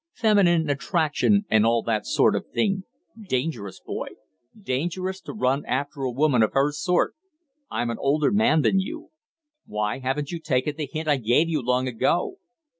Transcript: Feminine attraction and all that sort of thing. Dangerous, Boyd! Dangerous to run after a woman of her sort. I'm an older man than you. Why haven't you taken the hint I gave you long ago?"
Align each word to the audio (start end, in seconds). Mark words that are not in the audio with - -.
Feminine 0.15 0.67
attraction 0.67 1.45
and 1.47 1.63
all 1.63 1.83
that 1.83 2.07
sort 2.07 2.35
of 2.35 2.47
thing. 2.49 2.85
Dangerous, 3.29 3.79
Boyd! 3.79 4.15
Dangerous 4.59 5.21
to 5.21 5.31
run 5.31 5.63
after 5.67 6.01
a 6.01 6.09
woman 6.09 6.41
of 6.41 6.53
her 6.53 6.71
sort. 6.71 7.13
I'm 7.69 7.91
an 7.91 7.99
older 7.99 8.31
man 8.31 8.63
than 8.63 8.79
you. 8.79 9.11
Why 9.67 9.99
haven't 9.99 10.31
you 10.31 10.39
taken 10.39 10.75
the 10.75 10.89
hint 10.91 11.07
I 11.07 11.17
gave 11.17 11.49
you 11.49 11.61
long 11.61 11.87
ago?" 11.87 12.39